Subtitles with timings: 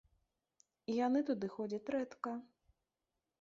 [1.05, 2.31] Яны туды ходзяць рэдка.